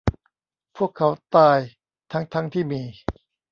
[0.77, 1.59] พวกเขาตาย
[2.11, 2.81] ทั้ง ๆ ที่มี